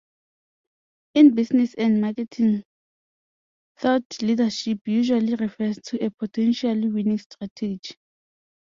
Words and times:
In 1.13 1.35
business 1.35 1.75
and 1.75 2.01
marketing 2.01 2.63
'thought 3.77 4.17
leadership' 4.23 4.87
usually 4.87 5.35
refers 5.35 5.77
to 5.85 6.03
a 6.03 6.09
potentially 6.09 6.87
winning 6.89 7.19
strategy. 7.19 7.93